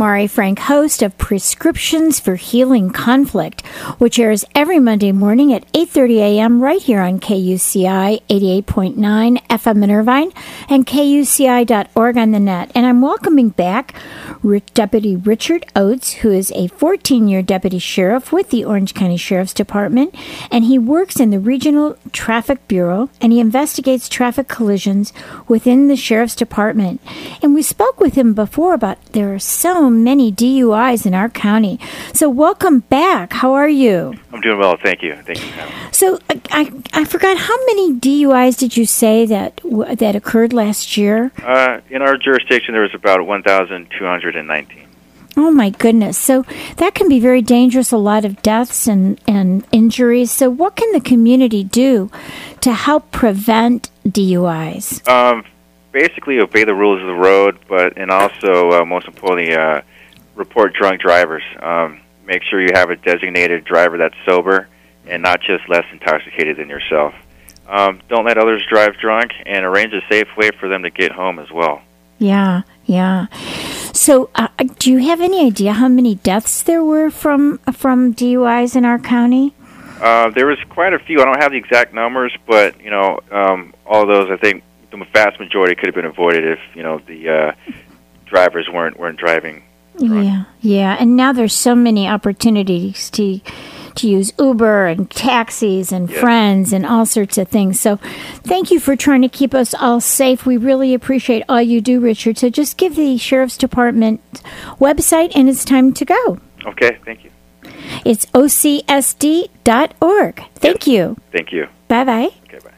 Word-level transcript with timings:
Mari 0.00 0.26
Frank, 0.28 0.60
host 0.60 1.02
of 1.02 1.18
Prescriptions 1.18 2.18
for 2.18 2.36
Healing 2.36 2.88
Conflict, 2.88 3.60
which 3.98 4.18
airs 4.18 4.46
every 4.54 4.78
Monday 4.78 5.12
morning 5.12 5.52
at 5.52 5.70
8:30 5.74 6.16
a.m. 6.20 6.62
right 6.62 6.80
here 6.80 7.02
on 7.02 7.20
KUCI 7.20 8.22
88.9 8.30 8.96
FM 8.96 9.84
in 9.84 9.90
Irvine 9.90 10.32
and 10.70 10.86
KUCI.org 10.86 12.16
on 12.16 12.30
the 12.30 12.40
net. 12.40 12.72
And 12.74 12.86
I'm 12.86 13.02
welcoming 13.02 13.50
back 13.50 13.94
Deputy 14.72 15.16
Richard 15.16 15.66
Oates, 15.76 16.12
who 16.14 16.30
is 16.30 16.50
a 16.52 16.68
14-year 16.68 17.42
deputy 17.42 17.78
sheriff 17.78 18.32
with 18.32 18.48
the 18.48 18.64
Orange 18.64 18.94
County 18.94 19.18
Sheriff's 19.18 19.52
Department, 19.52 20.14
and 20.50 20.64
he 20.64 20.78
works 20.78 21.20
in 21.20 21.28
the 21.28 21.38
Regional 21.38 21.98
Traffic 22.12 22.66
Bureau 22.68 23.10
and 23.20 23.34
he 23.34 23.40
investigates 23.40 24.08
traffic 24.08 24.48
collisions 24.48 25.12
within 25.46 25.88
the 25.88 25.96
Sheriff's 25.96 26.34
Department. 26.34 27.02
And 27.42 27.52
we 27.52 27.60
spoke 27.60 28.00
with 28.00 28.14
him 28.14 28.32
before 28.32 28.72
about 28.72 29.04
there 29.12 29.34
are 29.34 29.38
so 29.38 29.89
many 29.90 30.32
DUIs 30.32 31.04
in 31.04 31.14
our 31.14 31.28
county. 31.28 31.78
So 32.14 32.28
welcome 32.30 32.80
back. 32.80 33.32
How 33.32 33.52
are 33.54 33.68
you? 33.68 34.14
I'm 34.32 34.40
doing 34.40 34.58
well, 34.58 34.76
thank 34.76 35.02
you. 35.02 35.16
Thank 35.16 35.44
you. 35.44 35.52
So 35.92 36.18
I, 36.30 36.40
I, 36.50 37.00
I 37.00 37.04
forgot 37.04 37.36
how 37.36 37.56
many 37.66 37.94
DUIs 37.94 38.56
did 38.58 38.76
you 38.76 38.86
say 38.86 39.26
that 39.26 39.60
that 39.98 40.16
occurred 40.16 40.52
last 40.52 40.96
year? 40.96 41.32
Uh, 41.42 41.80
in 41.90 42.02
our 42.02 42.16
jurisdiction, 42.16 42.72
there 42.72 42.82
was 42.82 42.94
about 42.94 43.26
1,219. 43.26 44.86
Oh 45.36 45.50
my 45.50 45.70
goodness! 45.70 46.18
So 46.18 46.44
that 46.76 46.94
can 46.94 47.08
be 47.08 47.20
very 47.20 47.40
dangerous. 47.40 47.92
A 47.92 47.96
lot 47.96 48.24
of 48.24 48.42
deaths 48.42 48.86
and 48.86 49.20
and 49.28 49.64
injuries. 49.70 50.30
So 50.32 50.50
what 50.50 50.76
can 50.76 50.90
the 50.92 51.00
community 51.00 51.62
do 51.62 52.10
to 52.60 52.72
help 52.72 53.10
prevent 53.12 53.90
DUIs? 54.06 55.06
Um, 55.08 55.44
basically 55.92 56.38
obey 56.40 56.64
the 56.64 56.74
rules 56.74 57.00
of 57.00 57.06
the 57.06 57.14
road, 57.14 57.58
but 57.68 57.96
and 57.96 58.10
also 58.10 58.70
uh, 58.72 58.84
most 58.84 59.06
importantly, 59.06 59.54
uh, 59.54 59.82
report 60.34 60.74
drunk 60.74 61.00
drivers. 61.00 61.42
Um, 61.60 62.00
make 62.24 62.42
sure 62.44 62.60
you 62.60 62.70
have 62.74 62.90
a 62.90 62.96
designated 62.96 63.64
driver 63.64 63.98
that's 63.98 64.14
sober 64.24 64.68
and 65.06 65.22
not 65.22 65.40
just 65.40 65.68
less 65.68 65.84
intoxicated 65.92 66.56
than 66.58 66.68
yourself. 66.68 67.14
Um, 67.68 68.00
don't 68.08 68.24
let 68.24 68.36
others 68.36 68.64
drive 68.68 68.96
drunk, 68.98 69.30
and 69.46 69.64
arrange 69.64 69.92
a 69.92 70.00
safe 70.10 70.26
way 70.36 70.50
for 70.58 70.68
them 70.68 70.82
to 70.82 70.90
get 70.90 71.12
home 71.12 71.38
as 71.38 71.50
well. 71.52 71.82
Yeah, 72.18 72.62
yeah. 72.84 73.26
So, 73.92 74.30
uh, 74.34 74.48
do 74.78 74.90
you 74.90 74.98
have 74.98 75.20
any 75.20 75.46
idea 75.46 75.72
how 75.74 75.88
many 75.88 76.16
deaths 76.16 76.62
there 76.62 76.82
were 76.82 77.10
from 77.10 77.58
from 77.72 78.12
DUIs 78.14 78.74
in 78.74 78.84
our 78.84 78.98
county? 78.98 79.54
Uh, 80.00 80.30
there 80.30 80.46
was 80.46 80.58
quite 80.68 80.94
a 80.94 80.98
few. 80.98 81.20
I 81.20 81.24
don't 81.24 81.40
have 81.40 81.52
the 81.52 81.58
exact 81.58 81.94
numbers, 81.94 82.36
but 82.46 82.80
you 82.80 82.90
know, 82.90 83.20
um, 83.30 83.72
all 83.86 84.06
those 84.06 84.30
I 84.30 84.36
think 84.36 84.64
the 84.90 85.04
vast 85.12 85.40
majority 85.40 85.74
could 85.74 85.86
have 85.86 85.94
been 85.94 86.04
avoided 86.04 86.44
if 86.44 86.58
you 86.74 86.82
know 86.82 87.00
the 87.06 87.28
uh, 87.28 87.72
drivers 88.26 88.68
weren't 88.72 88.98
weren't 88.98 89.18
driving. 89.18 89.64
Drunk. 89.98 90.24
Yeah, 90.24 90.44
yeah, 90.60 90.96
and 90.98 91.16
now 91.16 91.32
there's 91.32 91.54
so 91.54 91.74
many 91.74 92.08
opportunities 92.08 93.10
to 93.10 93.40
to 93.96 94.08
use 94.08 94.32
Uber 94.38 94.86
and 94.86 95.10
taxis 95.10 95.92
and 95.92 96.08
yes. 96.08 96.20
friends 96.20 96.72
and 96.72 96.86
all 96.86 97.04
sorts 97.04 97.36
of 97.38 97.48
things. 97.48 97.80
So, 97.80 97.96
thank 98.42 98.70
you 98.70 98.80
for 98.80 98.96
trying 98.96 99.22
to 99.22 99.28
keep 99.28 99.52
us 99.54 99.74
all 99.74 100.00
safe. 100.00 100.46
We 100.46 100.56
really 100.56 100.94
appreciate 100.94 101.44
all 101.48 101.60
you 101.60 101.80
do, 101.80 102.00
Richard. 102.00 102.38
So, 102.38 102.48
just 102.48 102.76
give 102.76 102.96
the 102.96 103.18
sheriff's 103.18 103.58
department 103.58 104.20
website, 104.78 105.32
and 105.34 105.48
it's 105.48 105.64
time 105.64 105.92
to 105.94 106.04
go. 106.04 106.38
Okay, 106.66 106.98
thank 107.04 107.24
you. 107.24 107.30
It's 108.04 108.26
ocsd.org. 108.26 109.50
Thank 110.54 110.86
yes. 110.86 110.86
you. 110.86 111.16
Thank 111.32 111.52
you. 111.52 111.66
Bye 111.88 112.04
bye. 112.04 112.28
Okay, 112.44 112.58
bye. 112.58 112.70